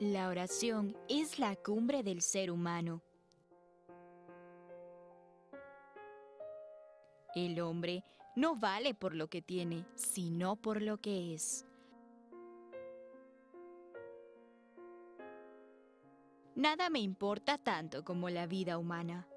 [0.00, 3.02] La oración es la cumbre del ser humano.
[7.34, 8.02] El hombre
[8.34, 11.66] no vale por lo que tiene, sino por lo que es.
[16.54, 19.28] Nada me importa tanto como la vida humana.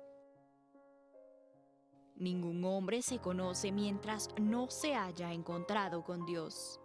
[2.16, 6.80] Ningún hombre se conoce mientras no se haya encontrado con Dios.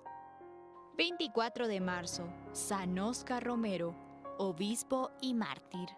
[0.98, 3.94] 24 de marzo, San Oscar Romero,
[4.36, 5.88] obispo y mártir.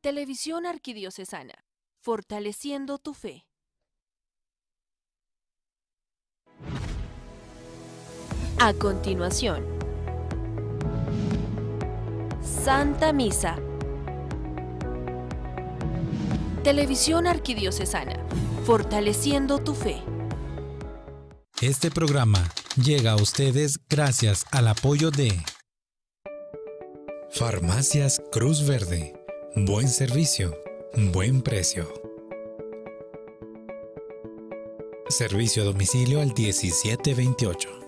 [0.00, 1.54] Televisión Arquidiocesana,
[2.00, 3.46] fortaleciendo tu fe.
[8.58, 9.64] A continuación,
[12.42, 13.56] Santa Misa.
[16.64, 18.18] Televisión Arquidiocesana,
[18.64, 20.02] fortaleciendo tu fe.
[21.60, 25.42] Este programa llega a ustedes gracias al apoyo de
[27.32, 29.12] Farmacias Cruz Verde.
[29.56, 30.56] Buen servicio,
[31.12, 31.92] buen precio.
[35.08, 37.87] Servicio a domicilio al 1728.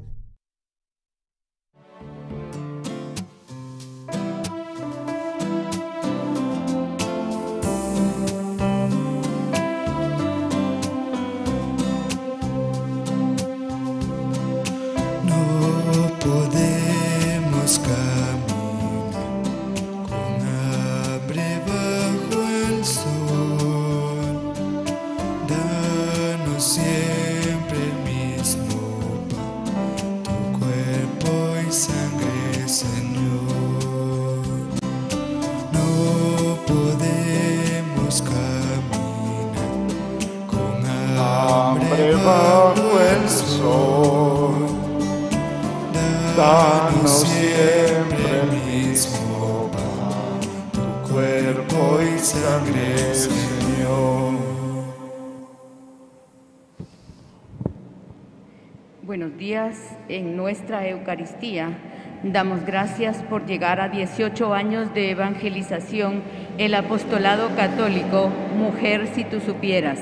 [60.61, 61.69] Nuestra Eucaristía.
[62.21, 66.21] Damos gracias por llegar a 18 años de evangelización,
[66.59, 69.99] el apostolado católico, mujer si tú supieras,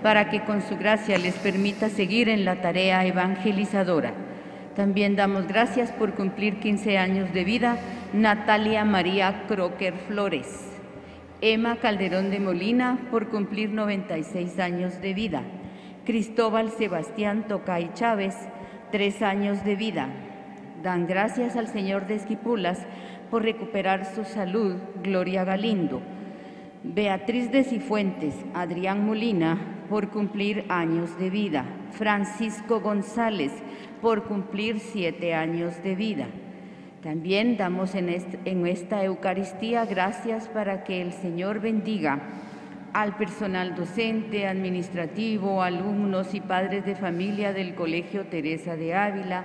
[0.00, 4.12] para que con su gracia les permita seguir en la tarea evangelizadora.
[4.76, 7.76] También damos gracias por cumplir 15 años de vida
[8.12, 10.46] Natalia María Crocker Flores.
[11.40, 15.42] Emma Calderón de Molina por cumplir 96 años de vida.
[16.04, 18.36] Cristóbal Sebastián Tocay Chávez
[18.90, 20.08] tres años de vida.
[20.82, 22.78] Dan gracias al Señor de Esquipulas
[23.30, 26.00] por recuperar su salud, Gloria Galindo.
[26.82, 31.64] Beatriz de Cifuentes, Adrián Molina, por cumplir años de vida.
[31.90, 33.52] Francisco González,
[34.00, 36.26] por cumplir siete años de vida.
[37.02, 38.08] También damos en,
[38.66, 42.20] esta Eucaristía gracias para que el Señor bendiga
[42.92, 49.44] al personal docente, administrativo, alumnos y padres de familia del Colegio Teresa de Ávila,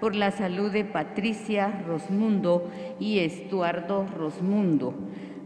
[0.00, 4.94] por la salud de Patricia Rosmundo y Estuardo Rosmundo.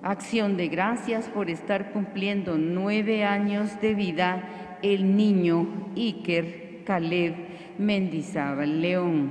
[0.02, 4.42] Acción de gracias por estar cumpliendo nueve años de vida
[4.82, 5.66] el niño
[5.96, 7.34] Iker Caleb
[7.78, 9.30] Mendizábal León.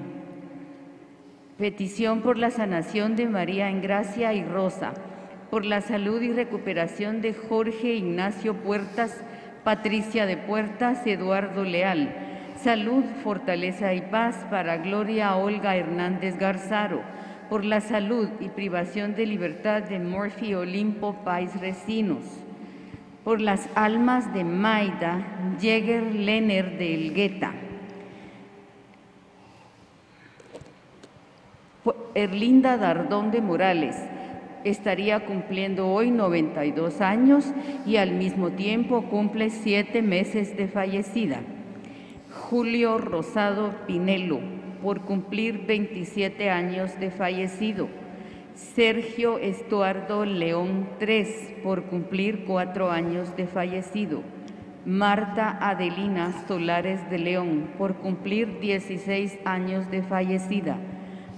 [1.58, 4.94] Petición por la sanación de María en Gracia y Rosa
[5.50, 9.16] por la salud y recuperación de Jorge Ignacio Puertas,
[9.64, 12.14] Patricia de Puertas, Eduardo Leal.
[12.62, 17.02] Salud, fortaleza y paz para Gloria Olga Hernández Garzaro.
[17.50, 22.24] Por la salud y privación de libertad de Murphy Olimpo Pais Recinos.
[23.24, 25.26] Por las almas de Maida
[25.60, 27.54] Jäger Lenner de Elgueta.
[32.16, 33.96] Erlinda Dardón de Morales
[34.70, 37.46] estaría cumpliendo hoy 92 años
[37.86, 41.42] y al mismo tiempo cumple siete meses de fallecida.
[42.32, 44.40] Julio Rosado Pinelo,
[44.82, 47.88] por cumplir 27 años de fallecido.
[48.56, 54.24] Sergio Estuardo León III, por cumplir cuatro años de fallecido.
[54.86, 60.78] Marta Adelina Solares de León, por cumplir 16 años de fallecida.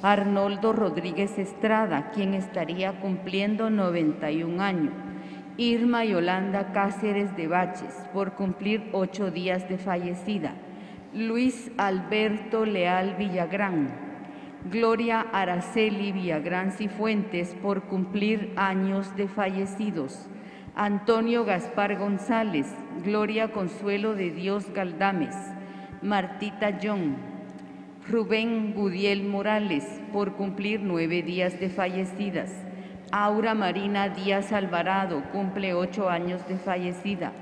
[0.02, 4.94] Arnoldo Rodríguez Estrada, quien estaría cumpliendo 91 años.
[5.58, 10.54] Irma Yolanda Cáceres de Baches, por cumplir ocho días de fallecida.
[11.14, 13.90] Luis Alberto Leal Villagrán.
[14.72, 20.30] Gloria Araceli Villagrán Cifuentes, por cumplir años de fallecidos.
[20.76, 22.74] Antonio Gaspar González,
[23.04, 25.36] Gloria Consuelo de Dios Galdames,
[26.02, 27.18] Martita John,
[28.10, 32.52] Rubén Gudiel Morales, por cumplir nueve días de fallecidas.
[33.12, 37.34] Aura Marina Díaz Alvarado, cumple ocho años de fallecida.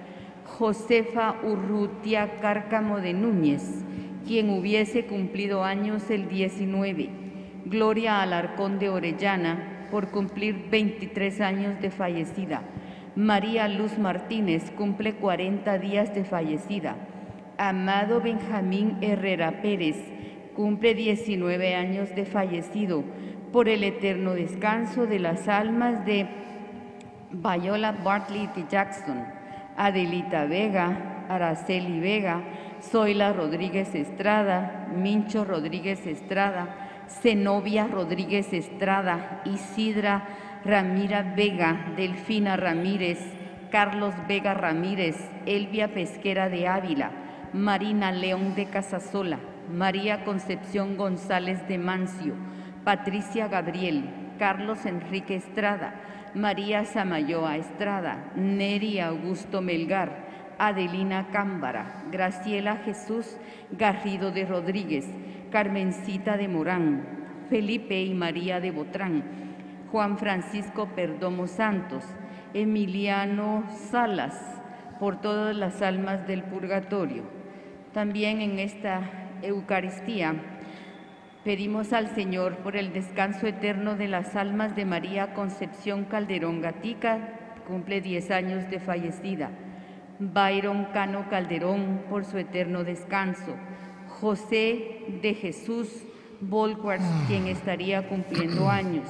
[0.44, 3.86] Josefa Urrutia Cárcamo de Núñez,
[4.28, 7.12] quien hubiese cumplido años el 19.
[7.64, 12.62] Gloria Alarcón de Orellana, por cumplir 23 años de fallecida.
[13.16, 16.98] María Luz Martínez cumple 40 días de fallecida.
[17.58, 20.17] Amado Benjamín Herrera Pérez
[20.57, 23.04] cumple 19 años de fallecido
[23.54, 26.27] por el eterno descanso de las almas de
[27.31, 29.24] Viola Bartley de Jackson,
[29.77, 32.42] Adelita Vega, Araceli Vega,
[32.81, 40.27] Zoila Rodríguez Estrada, Mincho Rodríguez Estrada, Zenobia Rodríguez Estrada, Isidra
[40.65, 43.19] Ramira Vega, Delfina Ramírez,
[43.69, 47.12] Carlos Vega Ramírez, Elvia Pesquera de Ávila,
[47.54, 49.38] Marina León de Casasola,
[49.72, 52.34] María Concepción González de Mancio,
[52.86, 54.06] Patricia Gabriel,
[54.40, 55.96] Carlos Enrique Estrada,
[56.34, 60.28] María Samayoa Estrada, Neri Augusto Melgar,
[60.58, 63.38] Adelina Cámbara, Graciela Jesús
[63.72, 65.06] Garrido de Rodríguez,
[65.52, 67.04] Carmencita de Morán,
[67.50, 69.24] Felipe y María de Botrán,
[69.92, 72.04] Juan Francisco Perdomo Santos,
[72.54, 74.62] Emiliano Salas,
[75.00, 77.24] por todas las almas del purgatorio.
[77.94, 80.36] También en esta Eucaristía,
[81.44, 87.30] pedimos al Señor por el descanso eterno de las almas de María Concepción Calderón Gatica,
[87.68, 89.51] cumple 10 años de fallecida,
[90.19, 93.56] Byron Cano Calderón por su eterno descanso,
[94.07, 96.06] José de Jesús
[96.42, 99.07] Volquart, quien estaría cumpliendo años,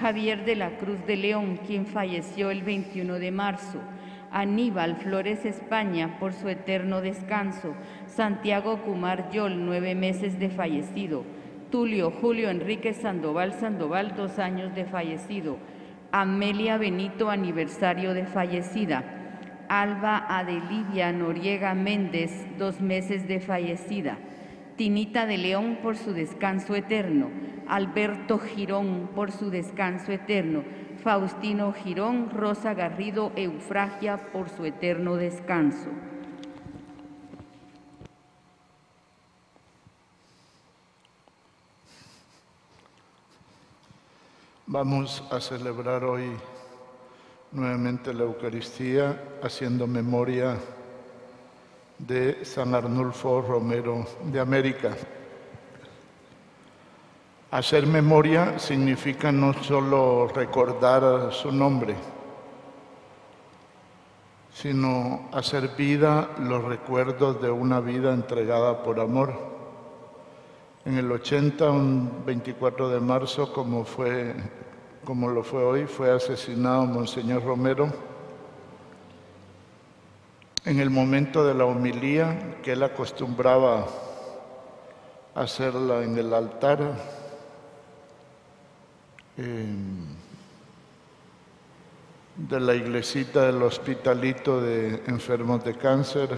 [0.00, 3.80] Javier de la Cruz de León, quien falleció el 21 de marzo,
[4.30, 7.74] Aníbal Flores España por su eterno descanso,
[8.06, 11.24] Santiago Cumar Yol, nueve meses de fallecido,
[11.70, 15.58] Tulio Julio Enrique Sandoval Sandoval, dos años de fallecido,
[16.12, 19.04] Amelia Benito, aniversario de fallecida,
[19.68, 24.16] Alba Adelivia Noriega Méndez, dos meses de fallecida,
[24.76, 27.30] Tinita de León por su descanso eterno,
[27.66, 30.62] Alberto Girón por su descanso eterno,
[31.02, 35.90] Faustino Girón, Rosa Garrido, Eufragia por su eterno descanso.
[44.66, 46.30] Vamos a celebrar hoy
[47.52, 50.58] nuevamente la Eucaristía haciendo memoria
[51.98, 54.94] de San Arnulfo Romero de América.
[57.50, 61.96] Hacer memoria significa no solo recordar su nombre,
[64.52, 69.32] sino hacer vida los recuerdos de una vida entregada por amor.
[70.84, 74.34] En el 80, un 24 de marzo, como, fue,
[75.02, 77.88] como lo fue hoy, fue asesinado Monseñor Romero
[80.66, 83.86] en el momento de la homilía que él acostumbraba
[85.34, 87.17] hacerla en el altar
[92.36, 96.36] de la iglesita del hospitalito de enfermos de cáncer,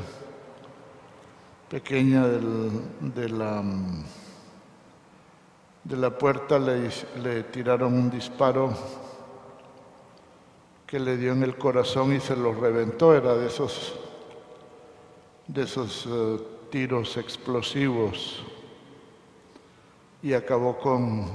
[1.70, 3.62] pequeña de, la,
[5.84, 6.90] de la puerta le,
[7.22, 8.76] le tiraron un disparo
[10.86, 13.94] que le dio en el corazón y se lo reventó, era de esos,
[15.46, 16.38] de esos eh,
[16.70, 18.44] tiros explosivos.
[20.22, 21.30] Y acabó con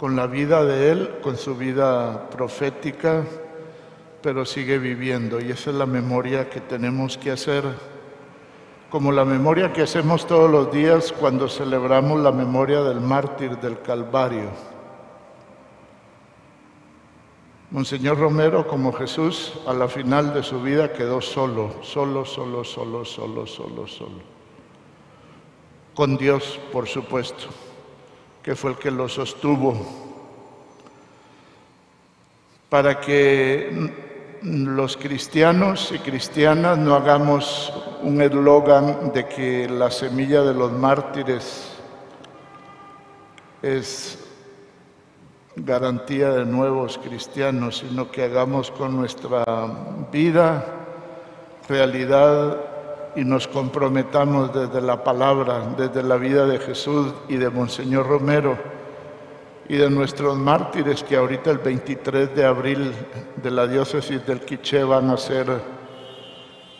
[0.00, 3.22] con la vida de él, con su vida profética,
[4.22, 5.38] pero sigue viviendo.
[5.42, 7.64] Y esa es la memoria que tenemos que hacer,
[8.88, 13.82] como la memoria que hacemos todos los días cuando celebramos la memoria del mártir del
[13.82, 14.48] Calvario.
[17.70, 23.04] Monseñor Romero, como Jesús, a la final de su vida quedó solo, solo, solo, solo,
[23.04, 24.22] solo, solo, solo.
[25.94, 27.48] Con Dios, por supuesto
[28.42, 29.74] que fue el que lo sostuvo
[32.68, 33.90] para que
[34.42, 41.76] los cristianos y cristianas no hagamos un eslogan de que la semilla de los mártires
[43.60, 44.18] es
[45.56, 49.44] garantía de nuevos cristianos, sino que hagamos con nuestra
[50.10, 50.64] vida
[51.68, 52.69] realidad
[53.16, 58.56] y nos comprometamos desde la palabra, desde la vida de Jesús y de Monseñor Romero
[59.68, 62.92] y de nuestros mártires que ahorita el 23 de abril
[63.36, 65.46] de la diócesis del Quiché van a ser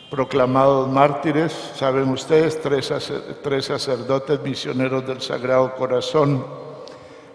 [0.09, 1.53] proclamados mártires.
[1.75, 2.91] Saben ustedes, tres,
[3.41, 6.45] tres sacerdotes misioneros del Sagrado Corazón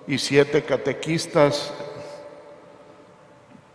[0.06, 1.72] y siete catequistas,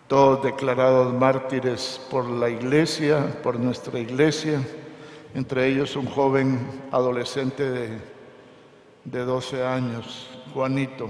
[0.08, 4.62] todos declarados mártires por la iglesia, por nuestra iglesia,
[5.34, 6.60] entre ellos un joven
[6.92, 8.00] adolescente de,
[9.06, 11.10] de 12 años, Juanito,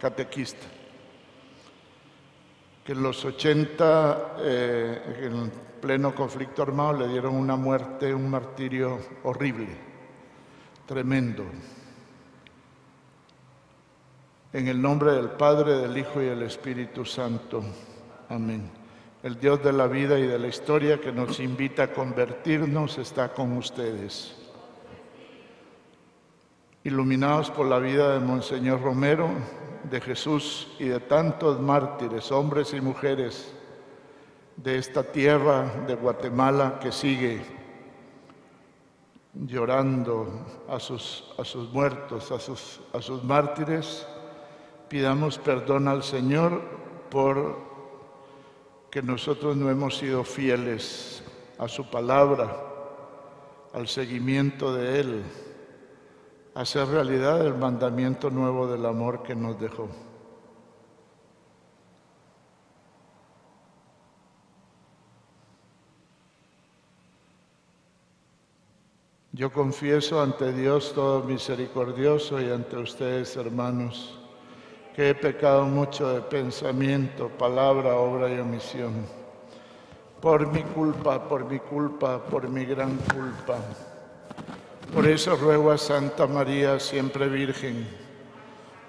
[0.00, 0.66] catequista,
[2.84, 8.98] que en los 80, eh, en pleno conflicto armado, le dieron una muerte, un martirio
[9.24, 9.68] horrible,
[10.86, 11.44] tremendo.
[14.52, 17.62] En el nombre del Padre, del Hijo y del Espíritu Santo.
[18.30, 18.77] Amén.
[19.22, 23.32] El Dios de la vida y de la historia que nos invita a convertirnos está
[23.32, 24.36] con ustedes.
[26.84, 29.28] Iluminados por la vida de Monseñor Romero,
[29.90, 33.52] de Jesús y de tantos mártires, hombres y mujeres
[34.56, 37.40] de esta tierra de Guatemala que sigue
[39.34, 44.06] llorando a sus, a sus muertos, a sus, a sus mártires,
[44.88, 46.62] Pidamos perdón al Señor
[47.10, 47.67] por
[48.90, 51.22] que nosotros no hemos sido fieles
[51.58, 52.56] a su palabra,
[53.72, 55.22] al seguimiento de Él,
[56.54, 59.88] a hacer realidad el mandamiento nuevo del amor que nos dejó.
[69.32, 74.17] Yo confieso ante Dios todo misericordioso y ante ustedes, hermanos,
[74.98, 79.06] que he pecado mucho de pensamiento, palabra, obra y omisión.
[80.20, 83.58] Por mi culpa, por mi culpa, por mi gran culpa.
[84.92, 87.86] Por eso ruego a Santa María, siempre Virgen,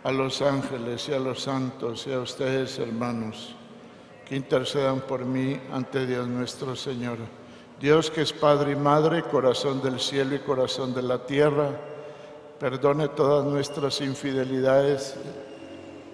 [0.04, 3.56] a los ángeles y a los santos y a ustedes, hermanos,
[4.28, 7.20] que intercedan por mí ante Dios nuestro Señor.
[7.80, 11.70] Dios que es Padre y Madre, corazón del cielo y corazón de la tierra,
[12.60, 15.16] perdone todas nuestras infidelidades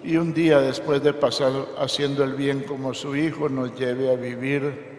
[0.06, 4.14] y un día después de pasar haciendo el bien como su Hijo nos lleve a
[4.14, 4.96] vivir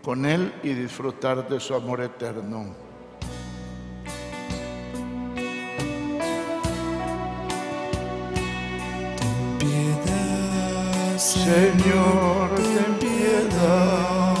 [0.00, 2.72] con Él y disfrutar de su amor eterno.
[9.18, 14.36] Ten piedad, Señor, ten piedad,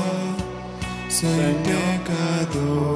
[1.08, 2.93] soy pecador,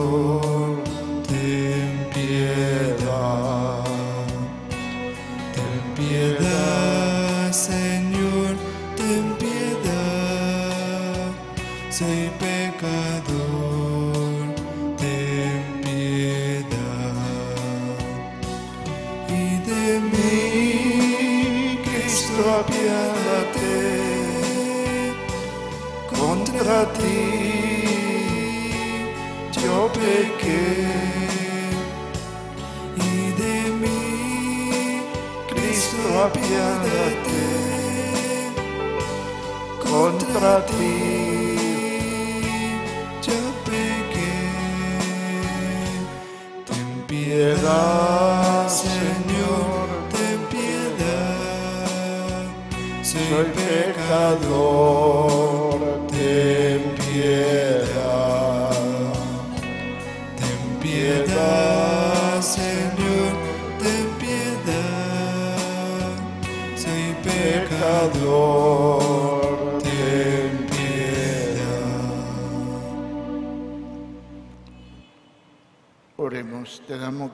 [40.48, 41.07] be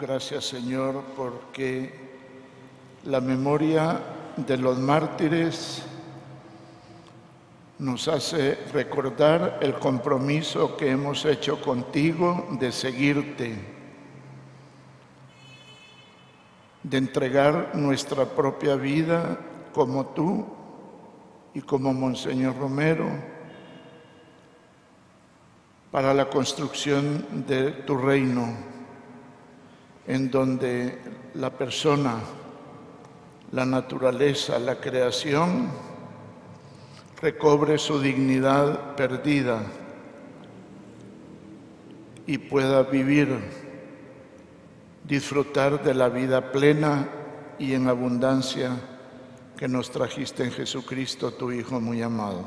[0.00, 1.92] gracias Señor porque
[3.04, 4.00] la memoria
[4.36, 5.82] de los mártires
[7.78, 13.54] nos hace recordar el compromiso que hemos hecho contigo de seguirte,
[16.82, 19.38] de entregar nuestra propia vida
[19.72, 20.46] como tú
[21.52, 23.34] y como Monseñor Romero
[25.94, 28.52] para la construcción de tu reino,
[30.06, 30.99] en donde
[31.34, 32.16] la persona,
[33.52, 35.68] la naturaleza, la creación
[37.20, 39.62] recobre su dignidad perdida
[42.26, 43.38] y pueda vivir,
[45.06, 47.08] disfrutar de la vida plena
[47.58, 48.70] y en abundancia
[49.56, 52.44] que nos trajiste en Jesucristo, tu Hijo muy amado.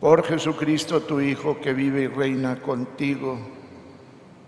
[0.00, 3.38] Por Jesucristo, tu Hijo, que vive y reina contigo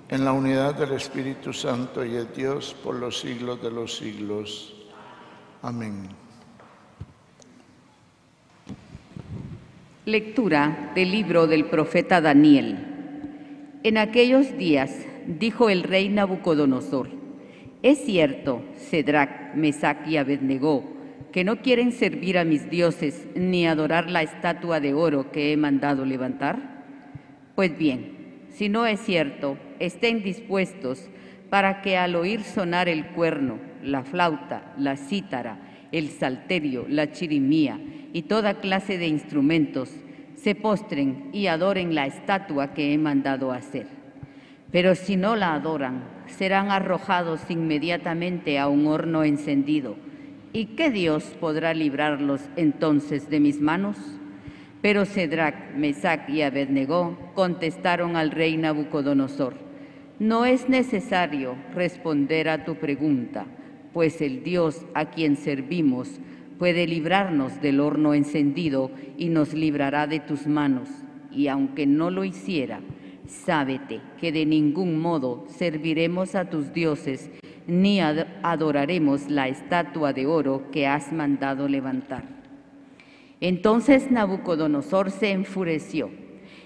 [0.08, 4.74] en la unidad del Espíritu Santo y de Dios por los siglos de los siglos.
[5.62, 6.08] Amén.
[10.04, 12.78] Lectura del libro del profeta Daniel.
[13.82, 14.92] En aquellos días
[15.26, 17.08] dijo el rey Nabucodonosor,
[17.82, 20.84] es cierto, Cedrac, Mesac y Abednego,
[21.32, 25.56] que no quieren servir a mis dioses ni adorar la estatua de oro que he
[25.56, 26.84] mandado levantar.
[27.54, 28.15] Pues bien,
[28.56, 31.10] si no es cierto, estén dispuestos
[31.50, 35.58] para que al oír sonar el cuerno, la flauta, la cítara,
[35.92, 37.78] el salterio, la chirimía
[38.14, 39.90] y toda clase de instrumentos,
[40.36, 43.88] se postren y adoren la estatua que he mandado hacer.
[44.72, 49.96] Pero si no la adoran, serán arrojados inmediatamente a un horno encendido.
[50.54, 53.98] ¿Y qué Dios podrá librarlos entonces de mis manos?
[54.86, 59.54] Pero Cedrac, Mesac y Abednego contestaron al rey Nabucodonosor:
[60.20, 63.46] No es necesario responder a tu pregunta,
[63.92, 66.20] pues el Dios a quien servimos
[66.60, 70.88] puede librarnos del horno encendido y nos librará de tus manos.
[71.32, 72.78] Y aunque no lo hiciera,
[73.26, 77.28] sábete que de ningún modo serviremos a tus dioses
[77.66, 82.35] ni adoraremos la estatua de oro que has mandado levantar.
[83.40, 86.10] Entonces Nabucodonosor se enfureció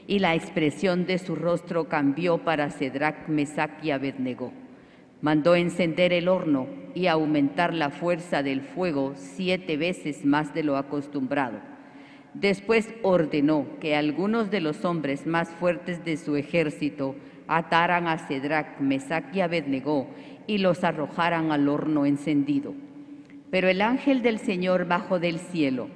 [0.06, 4.52] y la expresión de su rostro cambió para Cedrac, Mesac y Abednego.
[5.20, 10.76] Mandó encender el horno y aumentar la fuerza del fuego siete veces más de lo
[10.76, 11.58] acostumbrado.
[12.34, 17.16] Después ordenó que algunos de los hombres más fuertes de su ejército
[17.48, 20.06] ataran a Cedrac, Mesac y Abednego
[20.46, 22.74] y los arrojaran al horno encendido.
[23.50, 25.88] Pero el ángel del Señor bajó del cielo,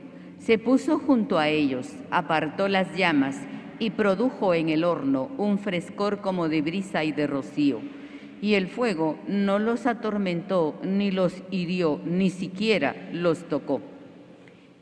[0.45, 3.41] se puso junto a ellos, apartó las llamas
[3.79, 7.81] y produjo en el horno un frescor como de brisa y de rocío
[8.45, 13.81] y el fuego no los atormentó, ni los hirió, ni siquiera los tocó.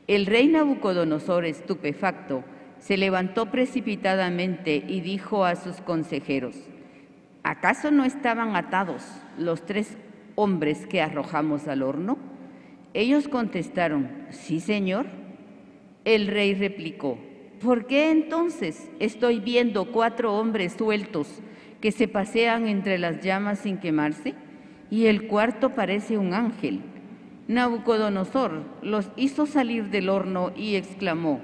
[0.09, 2.42] El rey Nabucodonosor, estupefacto,
[2.81, 6.57] se levantó precipitadamente y dijo a sus consejeros,
[7.44, 9.05] ¿acaso no estaban atados
[9.38, 9.96] los tres
[10.35, 12.18] hombres que arrojamos al horno?
[12.94, 15.21] Ellos contestaron, sí, señor.
[16.05, 17.19] El rey replicó,
[17.61, 21.43] ¿por qué entonces estoy viendo cuatro hombres sueltos
[21.83, 24.35] que se pasean entre las llamas sin quemarse,
[24.88, 26.81] y el cuarto parece un ángel.
[27.49, 31.41] Nabucodonosor los hizo salir del horno y exclamó,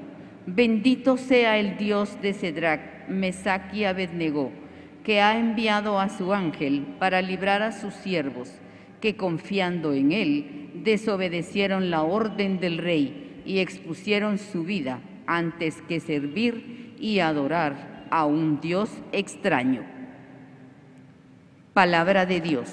[0.47, 4.53] Bendito sea el Dios de Cedrac, Mesac y Abednego,
[5.03, 8.53] que ha enviado a su ángel para librar a sus siervos,
[9.01, 16.01] que confiando en él desobedecieron la orden del rey y expusieron su vida antes que
[16.01, 19.87] servir y adorar a un Dios extraño.
[21.73, 22.71] Palabra de Dios.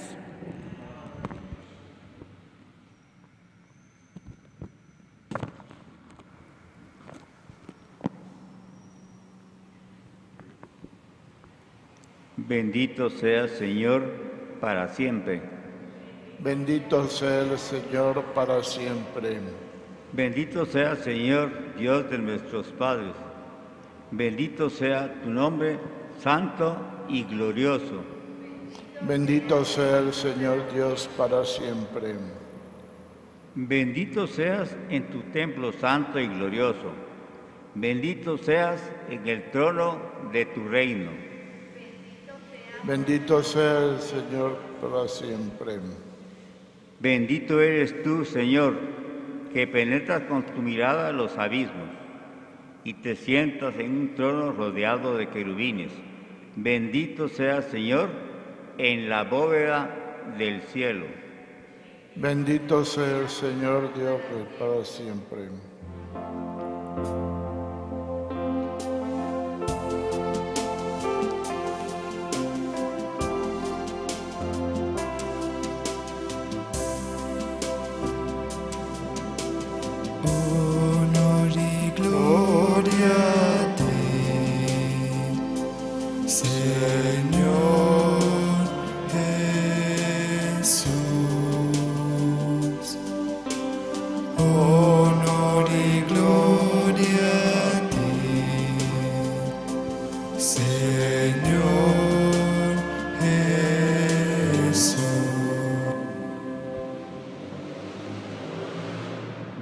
[12.36, 14.04] Bendito sea Señor
[14.60, 15.42] para siempre.
[16.40, 19.40] Bendito sea el Señor para siempre.
[20.16, 23.14] Bendito sea Señor Dios de nuestros padres.
[24.12, 25.78] Bendito sea tu nombre
[26.20, 26.78] santo
[27.10, 28.16] y glorioso
[29.02, 32.16] Bendito sea el Señor Dios para siempre.
[33.54, 36.92] Bendito seas en tu templo santo y glorioso.
[37.76, 40.00] Bendito seas en el trono
[40.32, 41.12] de tu reino.
[42.84, 45.80] Bendito sea el Señor para siempre.
[47.00, 48.76] Bendito eres tú, Señor,
[49.56, 51.88] que penetras con tu mirada los abismos
[52.84, 55.94] y te sientas en un trono rodeado de querubines.
[56.58, 58.10] Bendito seas, Señor,
[58.78, 61.06] en la bóveda del cielo.
[62.18, 64.20] Bendito sea el Señor Dios
[64.60, 65.48] para siempre.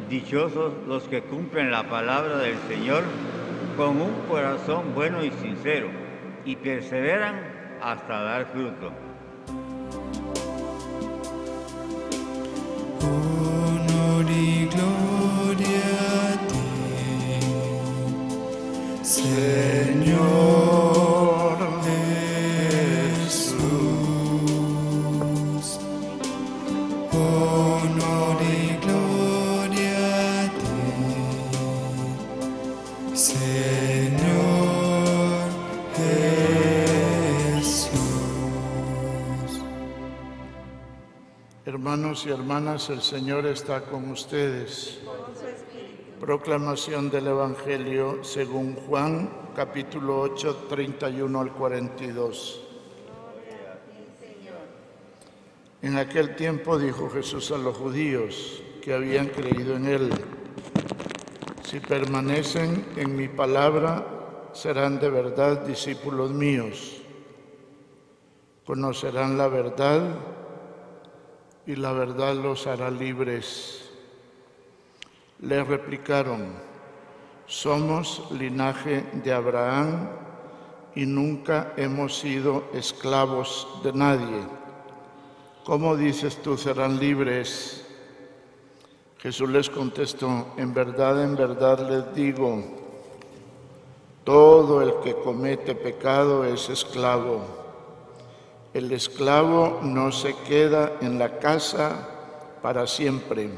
[0.10, 3.04] Dichosos los que cumplen la palabra del Señor
[3.76, 5.90] con un corazón bueno y sincero
[6.46, 7.42] y perseveran
[7.82, 8.92] hasta dar fruto.
[13.02, 15.82] Honor y gloria
[16.30, 17.44] a ti,
[42.44, 45.00] hermanas, el Señor está con ustedes.
[46.20, 52.62] Proclamación del Evangelio según Juan, capítulo 8, 31 al 42.
[55.84, 60.10] En aquel tiempo dijo Jesús a los judíos que habían creído en Él,
[61.64, 67.02] si permanecen en mi palabra, serán de verdad discípulos míos.
[68.66, 70.43] Conocerán la verdad
[71.66, 73.90] y la verdad los hará libres.
[75.40, 76.54] Le replicaron,
[77.46, 80.10] somos linaje de Abraham
[80.96, 84.44] y nunca hemos sido esclavos de nadie.
[85.64, 87.86] ¿Cómo dices tú serán libres?
[89.20, 92.62] Jesús les contestó, en verdad, en verdad les digo,
[94.26, 97.63] todo el que comete pecado es esclavo.
[98.74, 102.10] El esclavo no se queda en la casa
[102.62, 103.50] para siempre.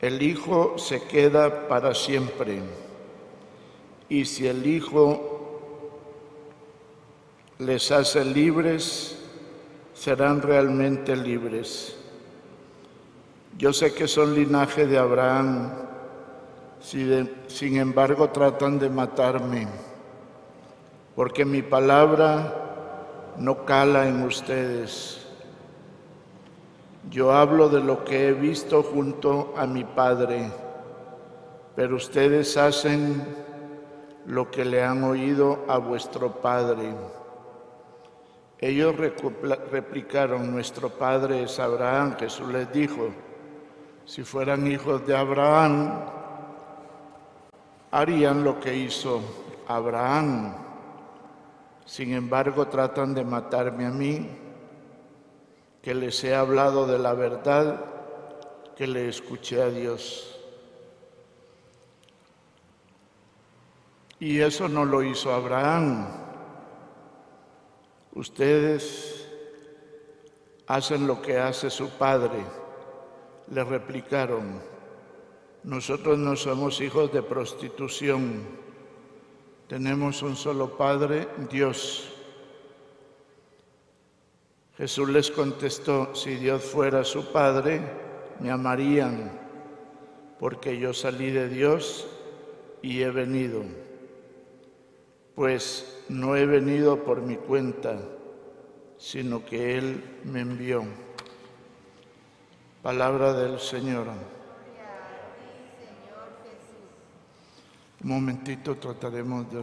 [0.00, 2.62] El Hijo se queda para siempre.
[4.08, 5.30] Y si el Hijo
[7.58, 9.18] les hace libres,
[9.92, 11.96] serán realmente libres.
[13.58, 15.72] Yo sé que son linaje de Abraham,
[16.80, 19.68] sin embargo tratan de matarme,
[21.14, 22.73] porque mi palabra
[23.38, 25.26] no cala en ustedes.
[27.10, 30.50] Yo hablo de lo que he visto junto a mi Padre,
[31.76, 33.22] pero ustedes hacen
[34.26, 36.94] lo que le han oído a vuestro Padre.
[38.58, 42.16] Ellos replicaron, nuestro Padre es Abraham.
[42.18, 43.10] Jesús les dijo,
[44.06, 46.00] si fueran hijos de Abraham,
[47.90, 49.20] harían lo que hizo
[49.68, 50.63] Abraham.
[51.86, 54.28] Sin embargo, tratan de matarme a mí,
[55.82, 57.84] que les he hablado de la verdad,
[58.74, 60.40] que le escuché a Dios.
[64.18, 66.06] Y eso no lo hizo Abraham.
[68.14, 69.28] Ustedes
[70.66, 72.42] hacen lo que hace su padre.
[73.50, 74.62] Le replicaron,
[75.64, 78.63] nosotros no somos hijos de prostitución.
[79.74, 82.08] Tenemos un solo Padre, Dios.
[84.76, 87.80] Jesús les contestó, si Dios fuera su Padre,
[88.38, 89.32] me amarían,
[90.38, 92.06] porque yo salí de Dios
[92.82, 93.64] y he venido.
[95.34, 98.00] Pues no he venido por mi cuenta,
[98.96, 100.84] sino que Él me envió.
[102.80, 104.06] Palabra del Señor.
[108.04, 109.62] Un momentito trataremos de...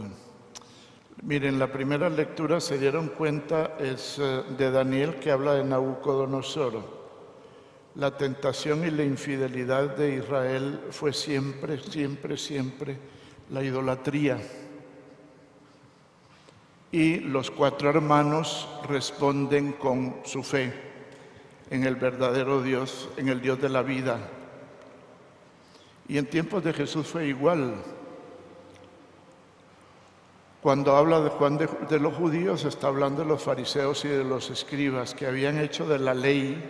[1.22, 6.82] Miren, la primera lectura se dieron cuenta es eh, de Daniel que habla de Nabucodonosor.
[7.94, 12.98] La tentación y la infidelidad de Israel fue siempre, siempre, siempre
[13.52, 14.42] la idolatría.
[16.92, 20.74] Y los cuatro hermanos responden con su fe
[21.70, 24.18] en el verdadero Dios, en el Dios de la vida.
[26.08, 27.76] Y en tiempos de Jesús fue igual.
[30.62, 34.52] Cuando habla de Juan de, los judíos, está hablando de los fariseos y de los
[34.52, 36.64] escribas que habían hecho de la ley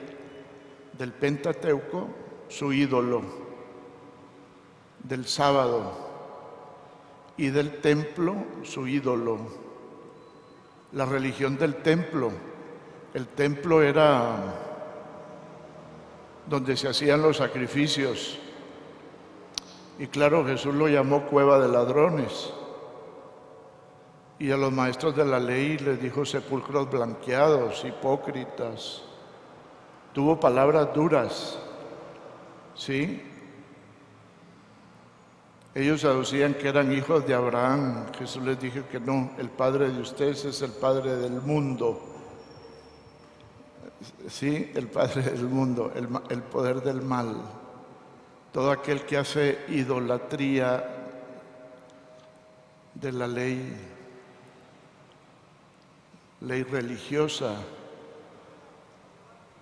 [0.97, 2.07] del Pentateuco
[2.47, 3.21] su ídolo,
[5.03, 5.91] del sábado
[7.35, 9.39] y del templo su ídolo.
[10.93, 12.31] La religión del templo.
[13.13, 14.37] El templo era
[16.47, 18.39] donde se hacían los sacrificios.
[19.99, 22.53] Y claro, Jesús lo llamó cueva de ladrones.
[24.41, 29.03] Y a los maestros de la ley les dijo sepulcros blanqueados, hipócritas.
[30.13, 31.59] Tuvo palabras duras,
[32.73, 33.21] ¿sí?
[35.75, 38.11] Ellos aducían que eran hijos de Abraham.
[38.17, 42.01] Jesús les dijo que no, el padre de ustedes es el padre del mundo.
[44.27, 47.35] Sí, el padre del mundo, el, el poder del mal.
[48.51, 50.83] Todo aquel que hace idolatría
[52.95, 53.90] de la ley,
[56.41, 57.55] ley religiosa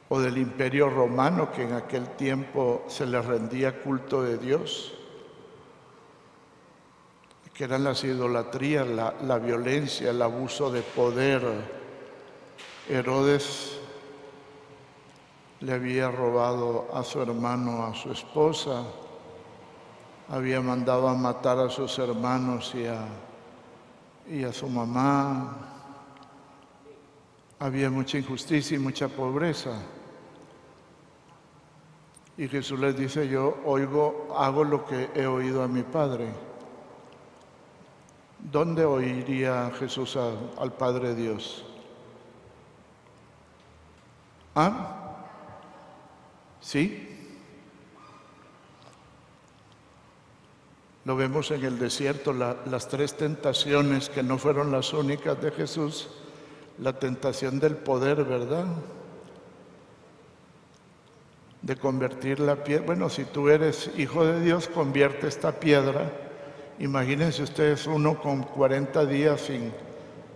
[0.10, 4.94] o del imperio romano que en aquel tiempo se le rendía culto de Dios
[7.60, 11.42] que eran las idolatrías, la, violencia, el abuso de poder.
[12.88, 13.78] Herodes
[15.60, 18.84] le había robado a su hermano, a su esposa,
[20.30, 23.06] había mandado a matar a sus hermanos y a,
[24.30, 25.69] y a su mamá.
[27.60, 29.82] Había mucha injusticia y mucha pobreza.
[32.38, 36.30] Y Jesús les dice, yo oigo, hago lo que he oído a mi Padre.
[38.40, 41.66] ¿Dónde oiría Jesús al Padre Dios?
[44.56, 45.26] ¿Ah?
[46.62, 47.06] ¿Sí?
[51.04, 56.08] Lo vemos en el desierto, las tres tentaciones que no fueron las únicas de Jesús,
[56.82, 58.66] la tentación del poder, ¿verdad?
[61.62, 62.86] De convertir la piedra.
[62.86, 66.10] Bueno, si tú eres hijo de Dios, convierte esta piedra
[66.80, 69.74] Imagínense ustedes uno con 40 días sin,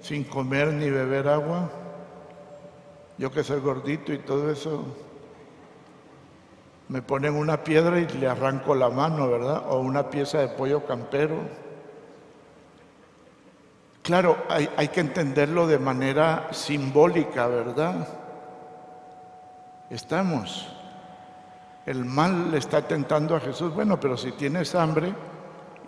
[0.01, 1.71] sin comer ni beber agua.
[3.17, 4.83] Yo que soy gordito y todo eso,
[6.89, 9.63] me ponen una piedra y le arranco la mano, ¿verdad?
[9.69, 11.37] O una pieza de pollo campero.
[14.03, 18.05] Claro, hay, que entenderlo de manera simbólica, ¿verdad?
[19.89, 20.67] Estamos.
[21.85, 23.73] El mal le está tentando a Jesús.
[23.73, 25.13] Bueno, pero si tienes hambre,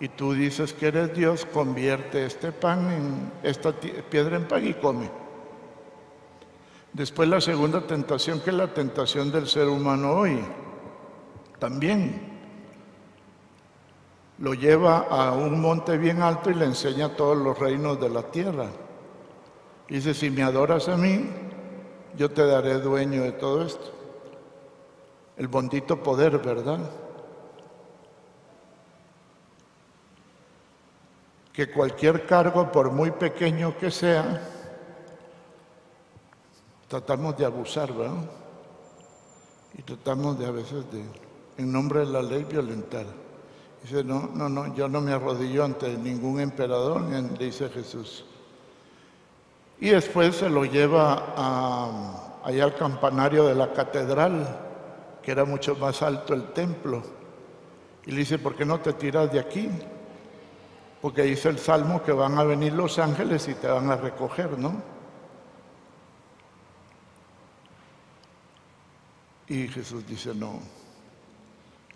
[0.00, 4.72] y tú dices que eres Dios, convierte este pan en esta piedra en pan y
[4.72, 5.10] come.
[6.94, 10.42] Después la segunda tentación, que es la tentación del ser humano hoy,
[11.58, 12.35] también
[14.38, 18.22] lo lleva a un monte bien alto y le enseña todos los reinos de la
[18.22, 18.66] tierra.
[19.88, 21.28] Dice, si me adoras a mí,
[22.16, 23.92] yo te daré dueño de todo esto.
[25.36, 26.80] El bondito poder, ¿verdad?
[31.56, 34.42] que cualquier cargo, por muy pequeño que sea,
[36.86, 38.28] tratamos de abusar, ¿verdad?
[39.72, 41.02] Y tratamos de a veces de,
[41.56, 43.06] en nombre de la ley, violentar.
[43.86, 48.24] Dice, no, no, no, yo no me arrodillo ante ningún emperador, dice Jesús.
[49.78, 54.58] Y después se lo lleva a, allá al campanario de la catedral,
[55.22, 57.00] que era mucho más alto el templo.
[58.04, 59.70] Y le dice, ¿por qué no te tiras de aquí?
[61.00, 64.58] Porque dice el Salmo que van a venir los ángeles y te van a recoger,
[64.58, 64.82] ¿no?
[69.46, 70.85] Y Jesús dice, no.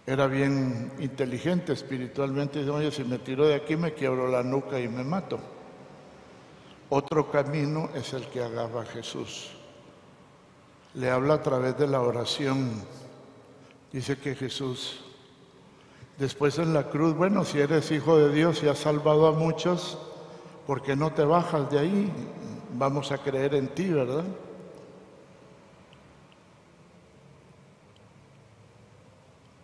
[0.06, 2.60] Era bien inteligente espiritualmente.
[2.60, 5.38] Dice, oye, si me tiro de aquí me quiebro la nuca y me mato.
[6.88, 9.50] Otro camino es el que agarra Jesús.
[10.94, 12.82] Le habla a través de la oración.
[13.92, 15.04] Dice que Jesús
[16.20, 19.96] Después en la cruz, bueno, si eres hijo de Dios y has salvado a muchos,
[20.66, 22.12] ¿por qué no te bajas de ahí?
[22.74, 24.24] Vamos a creer en ti, ¿verdad?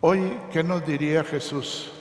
[0.09, 1.91] Hoy, ¿qué nos diría Jesús?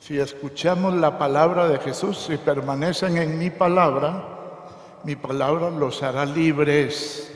[0.00, 6.24] Si escuchamos la palabra de Jesús, si permanecen en mi palabra, mi palabra los hará
[6.24, 7.30] libres.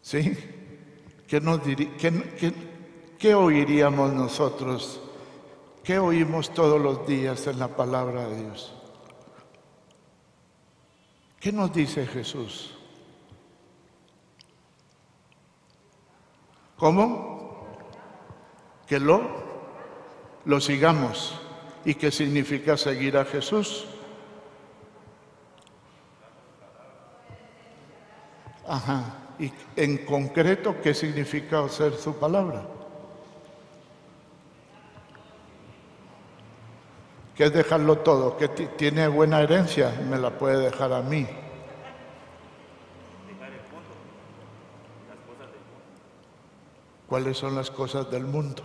[0.00, 0.38] ¿Sí?
[1.26, 1.90] ¿Qué nos diría?
[1.98, 2.54] ¿Qué,
[3.18, 5.00] ¿Qué oiríamos nosotros?
[5.82, 8.72] ¿Qué oímos todos los días en la palabra de Dios?
[11.40, 12.72] ¿Qué nos dice Jesús?
[16.82, 17.62] ¿Cómo?
[18.88, 19.20] Que lo,
[20.44, 21.40] lo sigamos.
[21.84, 23.86] ¿Y qué significa seguir a Jesús?
[28.66, 29.14] Ajá.
[29.38, 32.64] ¿Y en concreto qué significa hacer su palabra?
[37.36, 41.26] que es dejarlo todo, que tiene buena herencia, me la puede dejar a mí.
[47.12, 48.62] ¿Cuáles son las cosas del mundo?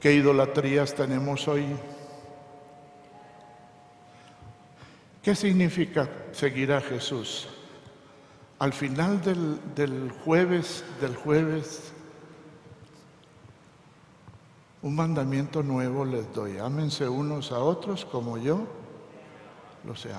[0.00, 1.66] ¿Qué idolatrías tenemos hoy?
[5.22, 7.46] ¿Qué significa seguir a Jesús?
[8.58, 11.92] Al final del, del jueves, del jueves
[14.82, 16.58] Un mandamiento nuevo les doy.
[16.58, 18.66] Ámense unos a otros como yo
[19.84, 20.10] los he.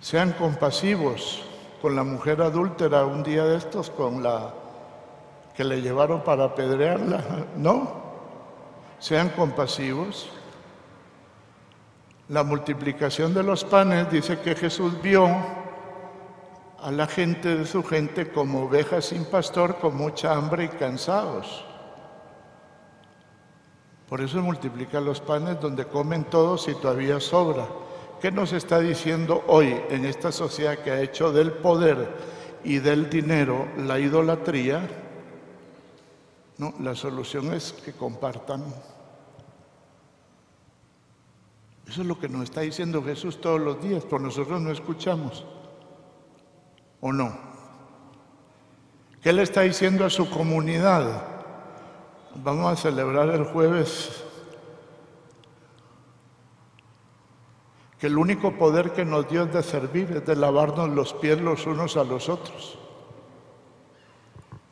[0.00, 1.42] Sean compasivos
[1.82, 4.54] con la mujer adúltera un día de estos, con la
[5.54, 7.22] que le llevaron para apedrearla.
[7.56, 7.92] No,
[8.98, 10.30] sean compasivos.
[12.28, 15.28] La multiplicación de los panes dice que Jesús vio
[16.80, 21.64] a la gente de su gente como ovejas sin pastor, con mucha hambre y cansados.
[24.08, 27.66] Por eso multiplica los panes donde comen todos y todavía sobra.
[28.20, 32.14] ¿Qué nos está diciendo hoy en esta sociedad que ha hecho del poder
[32.62, 34.86] y del dinero la idolatría?
[36.58, 38.62] No, la solución es que compartan.
[41.88, 45.46] Eso es lo que nos está diciendo Jesús todos los días, pero nosotros no escuchamos
[47.00, 47.36] o no?
[49.22, 51.22] ¿Qué le está diciendo a su comunidad?
[52.36, 54.24] Vamos a celebrar el jueves
[58.00, 61.38] que el único poder que nos dio es de servir, es de lavarnos los pies
[61.38, 62.78] los unos a los otros.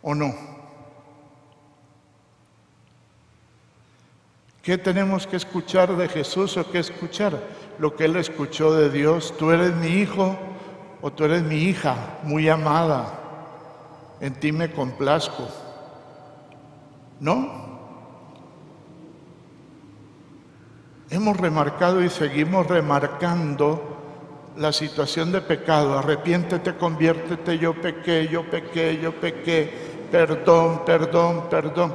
[0.01, 0.35] ¿O no?
[4.63, 7.39] ¿Qué tenemos que escuchar de Jesús o qué escuchar?
[7.79, 9.35] Lo que Él escuchó de Dios.
[9.39, 10.39] Tú eres mi hijo,
[11.03, 13.13] o tú eres mi hija muy amada,
[14.21, 15.49] en ti me complazco.
[17.21, 17.68] ¿No?
[21.11, 23.97] Hemos remarcado y seguimos remarcando
[24.59, 25.99] la situación de pecado.
[25.99, 29.73] Arrepiéntete, conviértete, yo pequé, yo pequé, yo pequé,
[30.11, 31.95] perdón, perdón, perdón.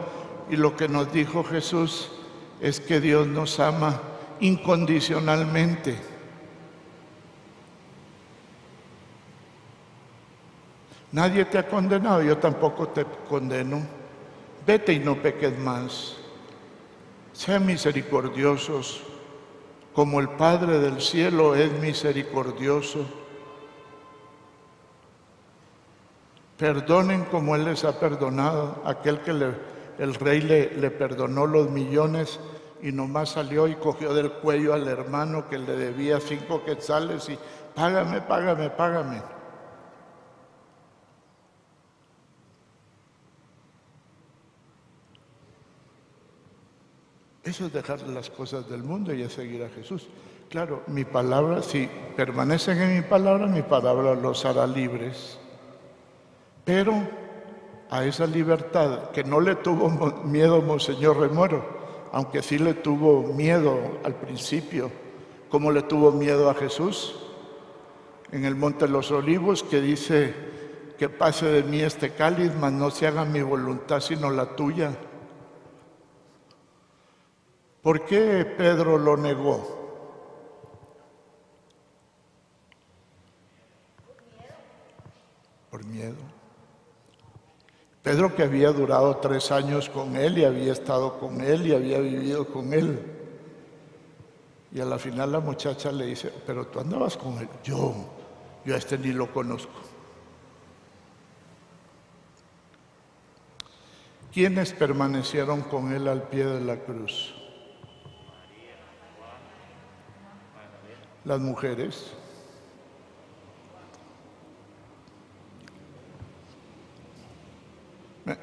[0.50, 2.12] Y lo que nos dijo Jesús
[2.60, 4.02] es que Dios nos ama
[4.40, 5.96] incondicionalmente.
[11.12, 13.80] Nadie te ha condenado, yo tampoco te condeno.
[14.66, 16.23] Vete y no peques más.
[17.34, 19.02] Sean misericordiosos,
[19.94, 23.06] como el Padre del cielo es misericordioso.
[26.58, 28.84] Perdonen como Él les ha perdonado.
[28.86, 32.40] Aquel que el rey le, le perdonó los millones
[32.84, 37.40] y nomás salió y cogió del cuello al hermano que le debía cinco quetzales y
[37.74, 39.22] págame, págame, págame.
[47.44, 50.08] Eso es dejar las cosas del mundo y es seguir a Jesús.
[50.50, 55.40] Claro, mi palabra, si permanecen en mi palabra, mi palabra los hará libres.
[56.64, 56.94] Pero
[57.90, 59.90] a esa libertad que no le tuvo
[60.24, 61.66] miedo Monseñor Remoro,
[62.14, 64.90] aunque sí le tuvo miedo al principio,
[65.50, 67.16] como le tuvo miedo a Jesús
[68.32, 70.34] en el Monte de los Olivos, que dice
[70.98, 74.92] que pase de mí este cáliz, mas no se haga mi voluntad sino la tuya.
[77.84, 79.60] ¿Por qué Pedro lo negó?
[85.70, 86.16] Por miedo.
[88.02, 92.00] Pedro que había durado tres años con él y había estado con él y había
[92.00, 93.00] vivido con él.
[94.72, 97.50] Y a la final la muchacha le dice, pero tú andabas con él.
[97.66, 97.94] Yo,
[98.64, 99.74] yo a este ni lo conozco.
[104.34, 107.43] ¿Quiénes permanecieron con él al pie de la cruz?
[111.26, 112.12] Las mujeres.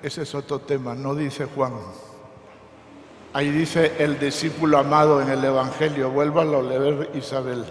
[0.02, 1.72] Ese es otro tema, no dice Juan.
[3.32, 7.64] Ahí dice el discípulo amado en el Evangelio, vuélvalo a leer Isabel.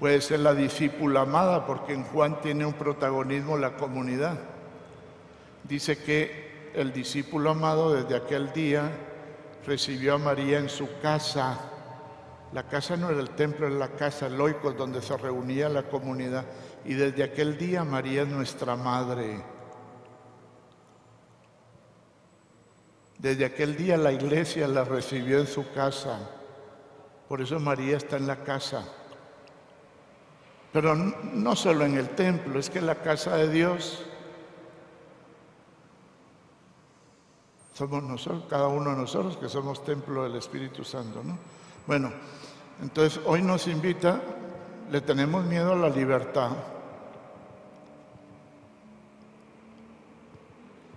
[0.00, 4.36] Puede ser la discípula amada porque en Juan tiene un protagonismo la comunidad.
[5.62, 8.90] Dice que el discípulo amado desde aquel día
[9.66, 11.58] recibió a María en su casa.
[12.52, 16.44] La casa no era el templo, era la casa loicos donde se reunía la comunidad.
[16.84, 19.42] Y desde aquel día María es nuestra madre.
[23.18, 26.18] Desde aquel día la iglesia la recibió en su casa.
[27.28, 28.84] Por eso María está en la casa.
[30.72, 34.04] Pero no solo en el templo, es que la casa de Dios
[37.74, 41.38] Somos nosotros, cada uno de nosotros que somos templo del Espíritu Santo, ¿no?
[41.86, 42.12] Bueno,
[42.82, 44.20] entonces hoy nos invita,
[44.90, 46.50] le tenemos miedo a la libertad,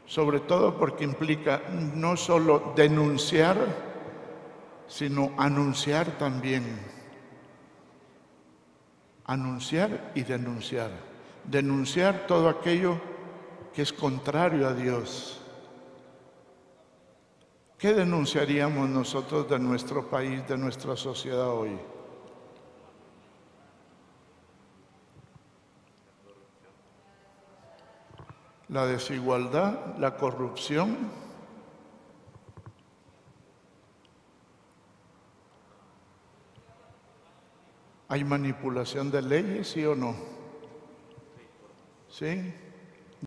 [0.05, 1.61] sobre todo porque implica
[1.95, 3.57] no solo denunciar,
[4.87, 6.95] sino anunciar también.
[9.25, 10.91] anunciar y denunciar.
[11.43, 12.99] Denunciar todo aquello
[13.73, 15.41] que es contrario a Dios.
[17.85, 21.77] ¿Qué denunciaríamos nosotros de nuestro país, de nuestra sociedad hoy?
[28.69, 30.97] La desigualdad, la corrupción,
[38.07, 40.15] ¿Hay manipulación de leyes, sí o no?
[42.09, 42.51] ¿Sí?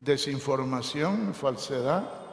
[0.01, 2.28] Desinformación, falsedad.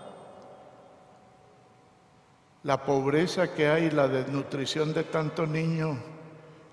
[2.66, 6.00] La pobreza que hay, la desnutrición de tanto niño,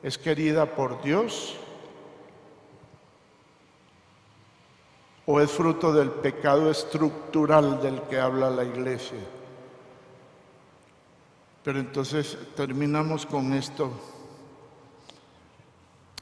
[0.02, 1.56] es querida por Dios
[5.28, 9.20] o es fruto del pecado estructural del que habla la iglesia.
[11.64, 13.92] Pero entonces terminamos con esto.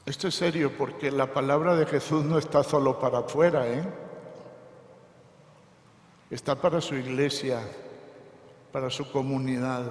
[0.04, 3.82] Esto es serio porque la palabra de Jesús no está solo para afuera, ¿eh?
[6.28, 7.62] Está para su iglesia,
[8.72, 9.84] para su comunidad.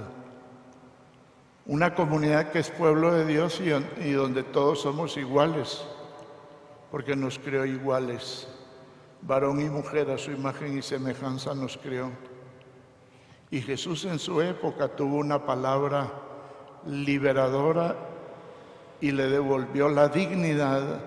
[1.68, 5.84] Una comunidad que es pueblo de Dios y, donde todos somos iguales,
[6.90, 8.48] porque nos creó iguales.
[9.22, 12.10] Varón y mujer a su imagen y semejanza nos creó.
[13.52, 16.12] Y Jesús en su época tuvo una palabra
[16.88, 17.96] liberadora
[19.00, 21.02] y le devolvió la dignidad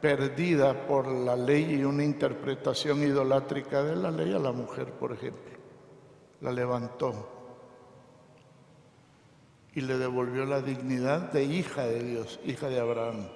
[0.00, 5.12] perdida por la ley y una interpretación idolátrica de la ley a la mujer, por
[5.12, 5.53] ejemplo.
[6.44, 7.28] La levantó
[9.74, 13.26] y le devolvió la dignidad de hija de Dios, hija de Abraham.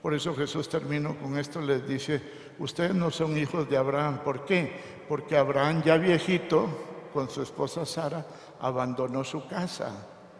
[0.00, 2.22] Por eso Jesús terminó con esto, les dice,
[2.60, 4.20] ustedes no son hijos de Abraham.
[4.22, 4.72] ¿Por qué?
[5.08, 6.68] Porque Abraham ya viejito,
[7.12, 8.24] con su esposa Sara,
[8.60, 9.92] abandonó su casa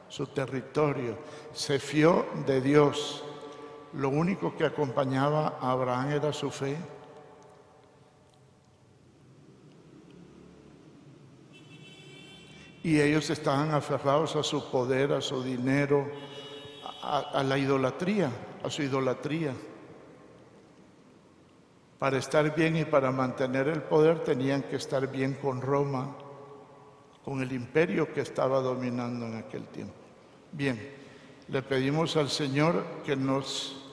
[0.09, 1.18] su territorio,
[1.53, 3.22] se fió de Dios.
[3.95, 6.76] Lo único que acompañaba a Abraham era su fe.
[12.89, 16.11] Y ellos estaban aferrados a su poder, a su dinero,
[17.03, 18.30] a, la idolatría,
[18.64, 19.53] a su idolatría.
[21.99, 26.16] Para estar bien y para mantener el poder tenían que estar bien con Roma
[27.22, 29.93] con el imperio que estaba dominando en aquel tiempo.
[30.51, 30.80] Bien,
[31.49, 33.84] le pedimos al Señor que nos,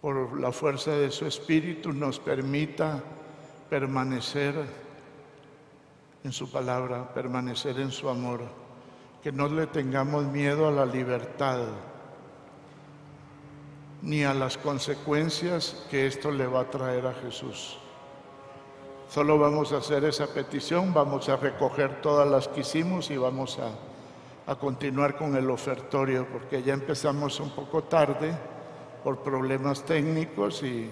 [0.00, 3.04] por la fuerza de su Espíritu, nos permita
[3.68, 4.87] permanecer
[6.24, 8.40] en su palabra, permanecer en su amor,
[9.22, 11.60] que no le tengamos miedo a la libertad
[14.02, 17.78] ni a las consecuencias que esto le va a traer a Jesús.
[19.08, 23.58] Solo vamos a hacer esa petición, vamos a recoger todas las que hicimos y vamos
[23.58, 28.36] a, a continuar con el ofertorio, porque ya empezamos un poco tarde
[29.02, 30.90] por problemas técnicos y,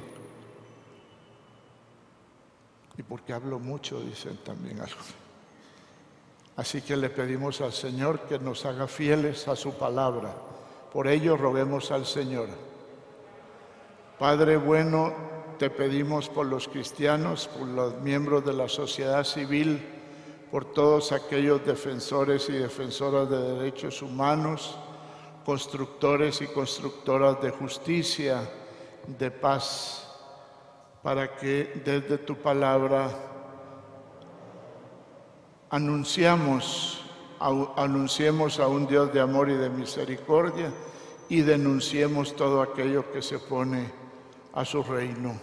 [2.98, 5.00] y porque hablo mucho, dicen también algo.
[6.56, 10.34] Así que le pedimos al Señor que nos haga fieles a su palabra.
[10.92, 12.48] Por ello roguemos al Señor.
[14.18, 15.12] Padre bueno,
[15.58, 19.84] te pedimos por los cristianos, por los miembros de la sociedad civil,
[20.50, 24.78] por todos aquellos defensores y defensoras de derechos humanos,
[25.44, 28.48] constructores y constructoras de justicia,
[29.06, 30.05] de paz,
[31.06, 33.08] para que desde tu palabra
[35.70, 37.00] anunciamos,
[37.76, 40.72] anunciemos a un Dios de amor y de misericordia
[41.28, 43.88] y denunciemos todo aquello que se pone
[44.52, 45.38] a su reino.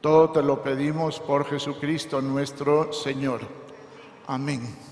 [0.00, 3.42] Todo te lo pedimos por Jesucristo nuestro Señor.
[4.26, 4.89] Amén.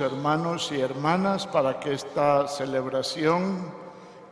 [0.00, 3.72] Hermanos y hermanas para que esta celebración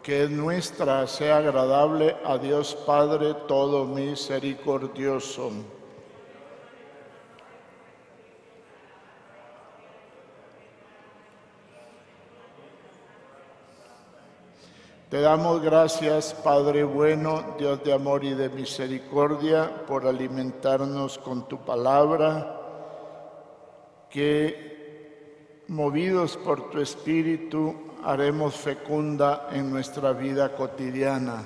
[0.02, 5.50] que es nuestra sea agradable a Dios Padre todo misericordioso.
[15.10, 21.58] Te damos gracias, Padre bueno, Dios de amor y de misericordia, por alimentarnos con tu
[21.64, 22.56] palabra,
[24.08, 24.69] que
[25.70, 31.44] movidos por tu Espíritu haremos fecunda en nuestra vida cotidiana,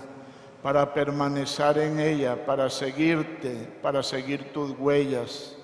[0.62, 5.54] para permanecer en ella, para seguirte, para seguir tus huellas.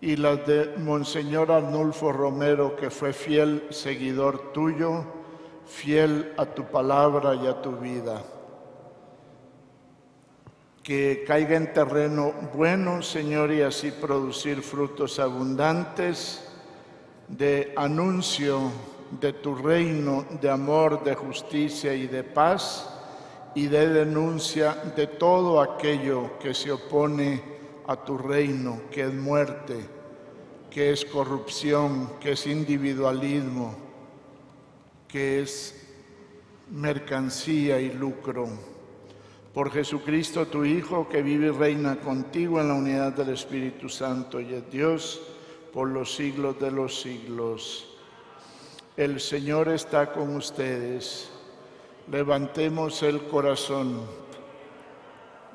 [0.00, 5.04] Y las de Monseñor Arnulfo Romero, que fue fiel seguidor tuyo,
[5.66, 8.22] fiel a tu palabra y a tu vida.
[10.84, 16.43] Que caiga en terreno bueno, Señor, y así producir frutos abundantes
[17.28, 18.70] de anuncio
[19.20, 22.90] de tu reino de amor, de justicia y de paz,
[23.54, 27.40] y de denuncia de todo aquello que se opone
[27.86, 29.76] a tu reino, que es muerte,
[30.70, 33.74] que es corrupción, que es individualismo,
[35.06, 35.86] que es
[36.70, 38.48] mercancía y lucro.
[39.52, 44.40] Por Jesucristo tu Hijo, que vive y reina contigo en la unidad del Espíritu Santo
[44.40, 45.33] y es Dios
[45.74, 47.88] por los siglos de los siglos.
[48.96, 51.28] El Señor está con ustedes.
[52.08, 54.02] Levantemos el corazón.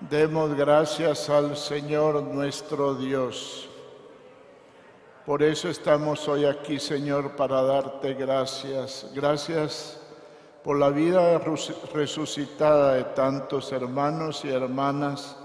[0.02, 3.70] Demos gracias al Señor nuestro Dios.
[5.26, 9.10] Por eso estamos hoy aquí, Señor, para darte gracias.
[9.16, 10.02] Gracias
[10.66, 11.40] por la vida
[11.94, 15.38] resucitada de tantos hermanos y hermanas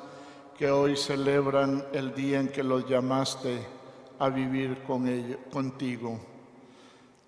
[0.58, 3.83] que hoy celebran el día en que los llamaste
[4.18, 6.18] a vivir con ellos, contigo.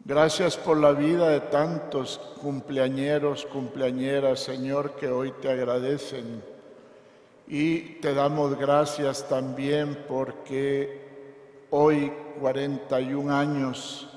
[0.05, 6.45] Gracias por la vida de tantos cumpleañeros, cumpleañeras, Señor, que hoy te agradecen.
[7.49, 11.07] Y te damos gracias también porque
[11.71, 14.09] hoy, 41 años,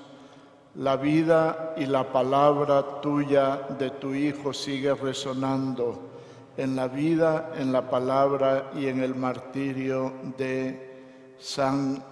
[0.75, 6.09] la vida y la palabra tuya de tu Hijo sigue resonando
[6.55, 12.03] en la vida, en la palabra y en el martirio de San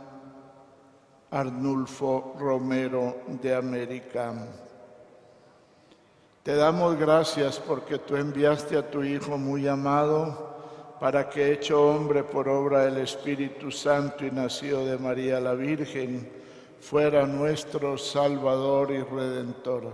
[1.32, 4.34] Arnulfo Romero de América.
[6.44, 10.56] Te damos gracias porque tú enviaste a tu Hijo muy amado
[11.00, 16.32] para que, hecho hombre por obra del Espíritu Santo y nacido de María la Virgen,
[16.80, 19.92] fuera nuestro Salvador y Redentor.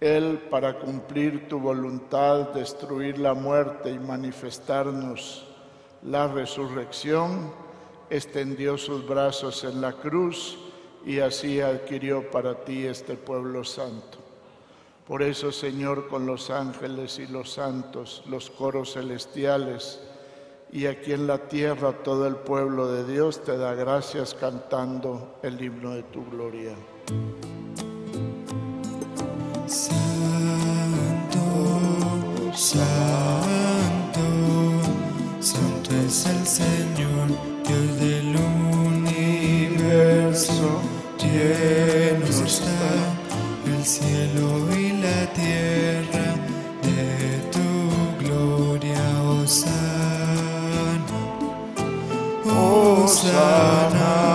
[0.00, 5.46] Él, para cumplir tu voluntad, destruir la muerte y manifestarnos
[6.02, 7.52] la resurrección,
[8.12, 10.58] extendió sus brazos en la cruz
[11.06, 14.18] y así adquirió para ti este pueblo santo.
[15.08, 20.00] Por eso, Señor, con los ángeles y los santos, los coros celestiales,
[20.70, 25.60] y aquí en la tierra todo el pueblo de Dios te da gracias cantando el
[25.62, 26.74] himno de tu gloria.
[29.66, 29.98] Santo,
[32.52, 34.20] santo,
[35.40, 36.91] santo es el Señor
[40.32, 40.80] universo,
[41.18, 42.80] lleno está
[43.66, 46.34] el cielo y la tierra
[46.82, 47.68] de tu
[48.24, 49.02] gloria,
[49.42, 51.04] Osana,
[52.46, 54.31] Osana,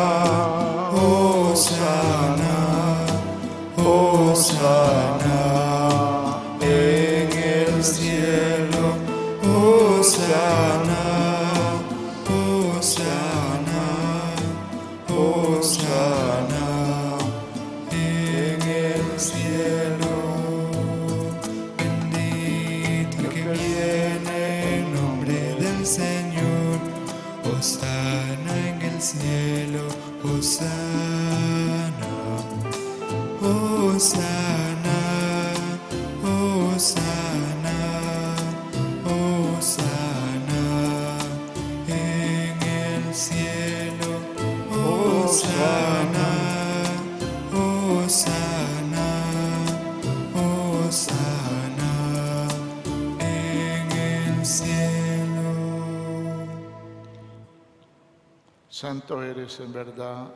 [59.48, 60.28] eres en verdad,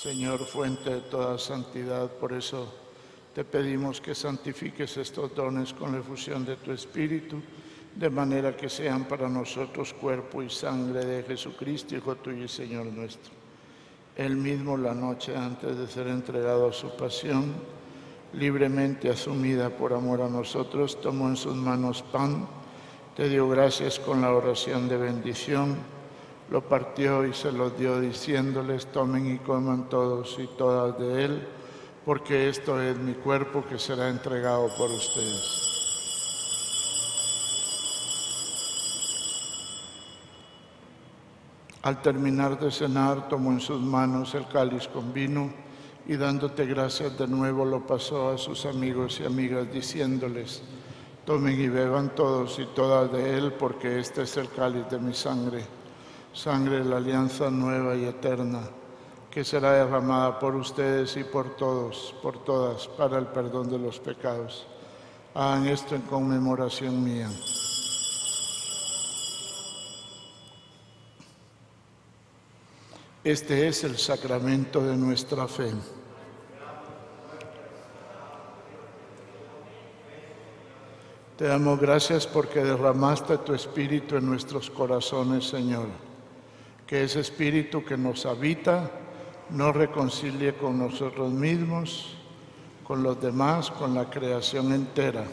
[0.00, 2.08] Señor, fuente de toda santidad.
[2.08, 2.72] Por eso
[3.34, 7.42] te pedimos que santifiques estos dones con la efusión de tu Espíritu,
[7.96, 12.86] de manera que sean para nosotros cuerpo y sangre de Jesucristo, Hijo tuyo y Señor
[12.86, 13.32] nuestro.
[14.14, 17.52] Él mismo la noche antes de ser entregado a su pasión,
[18.34, 22.46] libremente asumida por amor a nosotros, tomó en sus manos pan,
[23.16, 25.76] te dio gracias con la oración de bendición,
[26.52, 31.48] lo partió y se lo dio diciéndoles, tomen y coman todos y todas de él
[32.04, 35.68] porque esto es mi cuerpo que será entregado por ustedes.
[41.82, 45.50] Al terminar de cenar, tomó en sus manos el cáliz con vino
[46.06, 50.62] y dándote gracias de nuevo lo pasó a sus amigos y amigas diciéndoles,
[51.24, 55.14] tomen y beban todos y todas de él, porque este es el cáliz de mi
[55.14, 55.64] sangre,
[56.32, 58.60] sangre de la alianza nueva y eterna
[59.32, 63.98] que será derramada por ustedes y por todos, por todas, para el perdón de los
[63.98, 64.66] pecados.
[65.32, 67.30] Hagan esto en conmemoración mía.
[73.24, 75.72] Este es el sacramento de nuestra fe.
[81.38, 86.11] Te damos gracias porque derramaste tu espíritu en nuestros corazones, Señor.
[86.92, 88.90] Que ese espíritu que nos habita,
[89.48, 92.18] nos reconcilie con nosotros mismos,
[92.84, 95.24] con los demás, con la creación entera.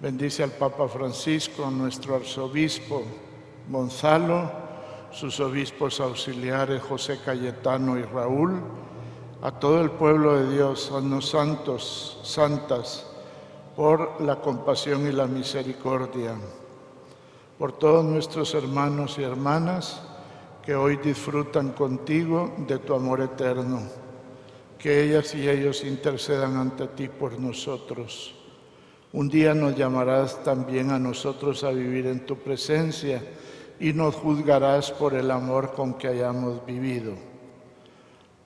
[0.00, 3.02] Bendice al Papa Francisco, nuestro arzobispo
[3.68, 4.52] Gonzalo,
[5.10, 8.62] sus obispos auxiliares José Cayetano y Raúl,
[9.42, 13.04] a todo el pueblo de Dios, a los santos, santas,
[13.74, 16.36] por la compasión y la misericordia,
[17.58, 20.02] por todos nuestros hermanos y hermanas,
[20.64, 23.82] que hoy disfrutan contigo de tu amor eterno.
[24.78, 28.34] Que ellas y ellos intercedan ante ti por nosotros.
[29.12, 33.22] Un día nos llamarás también a nosotros a vivir en tu presencia
[33.78, 37.12] y nos juzgarás por el amor con que hayamos vivido.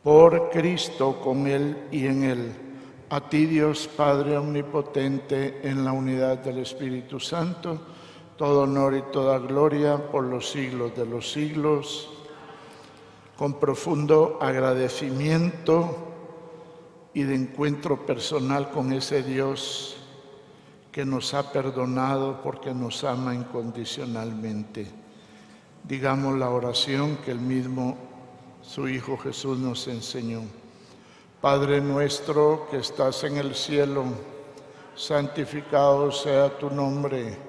[0.02, 2.52] Por Cristo, con Él y en Él,
[3.10, 7.80] a ti Dios Padre Omnipotente, en la unidad del Espíritu Santo,
[8.38, 12.08] todo honor y toda gloria por los siglos de los siglos.
[13.36, 15.96] Con profundo agradecimiento
[17.12, 19.96] y de encuentro personal con ese Dios
[20.92, 24.86] que nos ha perdonado porque nos ama incondicionalmente.
[25.82, 27.96] Digamos la oración que el mismo
[28.62, 30.42] su Hijo Jesús nos enseñó.
[31.40, 34.04] Padre nuestro que estás en el cielo,
[34.94, 37.48] santificado sea tu nombre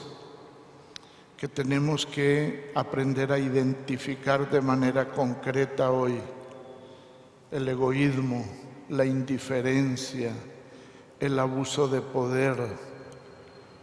[1.41, 6.21] que tenemos que aprender a identificar de manera concreta hoy.
[7.49, 8.45] El egoísmo,
[8.89, 10.33] la indiferencia,
[11.19, 12.57] el abuso de poder,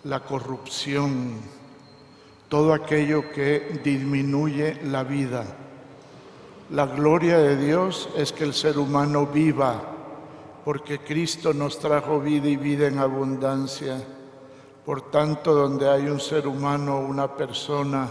[0.05, 1.33] la corrupción,
[2.49, 5.45] todo aquello que disminuye la vida.
[6.71, 9.83] La gloria de Dios es que el ser humano viva,
[10.65, 14.01] porque Cristo nos trajo vida y vida en abundancia
[14.89, 18.09] por tanto, donde hay un ser humano, una persona,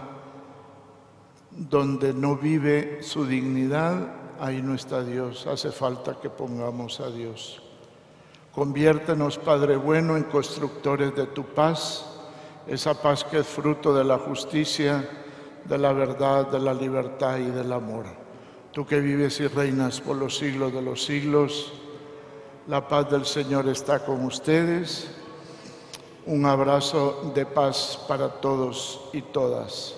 [1.50, 3.96] donde no vive su dignidad,
[4.40, 5.48] ahí no está Dios.
[5.48, 7.64] Hace falta que pongamos a Dios.
[8.52, 12.06] Conviértenos, Padre bueno, en constructores de tu paz,
[12.68, 15.04] esa paz que es fruto de la justicia,
[15.66, 18.06] de la verdad, de la libertad y del amor.
[18.72, 21.74] Tú que vives y reinas por los siglos de los siglos,
[22.68, 25.17] la paz del Señor está con ustedes
[26.28, 29.96] un abrazo de paz para todos y todas.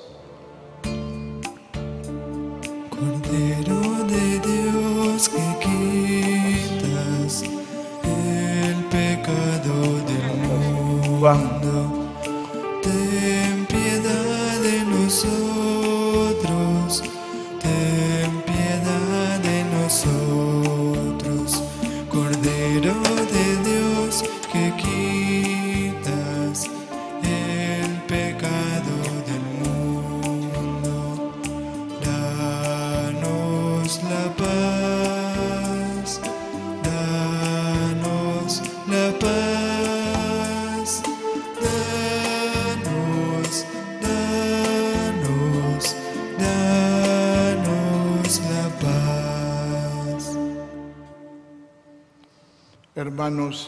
[2.89, 7.43] Cordero de Dios que quitas
[8.03, 9.75] el pecado
[10.05, 11.58] del mundo, ten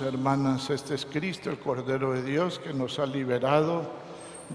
[0.01, 3.83] Hermanas, este es Cristo, el Cordero de Dios, que nos ha liberado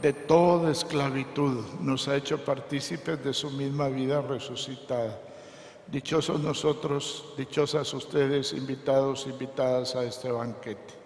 [0.00, 5.18] de toda esclavitud, nos ha hecho partícipes de su misma vida resucitada.
[5.86, 11.05] Dichosos nosotros, dichosas ustedes, invitados, invitadas a este banquete.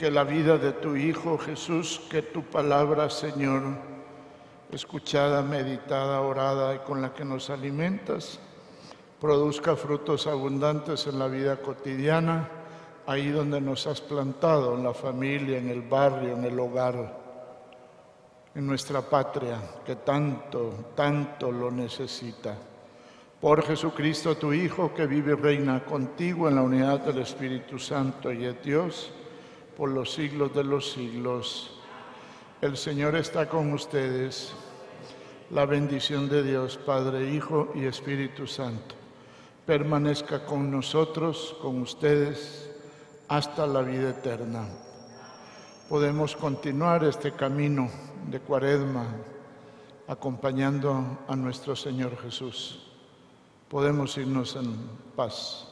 [0.00, 3.60] que la vida de tu Hijo Jesús, que tu palabra, Señor,
[4.72, 8.40] escuchada, meditada, orada y con la que nos alimentas,
[9.20, 12.48] produzca frutos abundantes en la vida cotidiana,
[13.06, 17.20] ahí donde nos has plantado, en la familia, en el barrio, en el hogar,
[18.54, 22.56] en nuestra patria, que tanto, tanto lo necesita.
[23.38, 28.32] Por Jesucristo, tu Hijo, que vive y reina contigo en la unidad del Espíritu Santo
[28.32, 29.12] y de Dios,
[29.80, 31.70] por los siglos de los siglos.
[32.60, 34.52] El Señor está con ustedes.
[35.48, 38.94] La bendición de Dios, Padre, Hijo y Espíritu Santo,
[39.64, 42.70] permanezca con nosotros, con ustedes,
[43.26, 44.68] hasta la vida eterna.
[45.88, 47.88] Podemos continuar este camino
[48.30, 49.06] de cuaresma
[50.08, 52.86] acompañando a nuestro Señor Jesús.
[53.70, 54.76] Podemos irnos en
[55.16, 55.66] paz.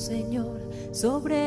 [0.00, 0.58] Señor,
[0.92, 1.39] sobre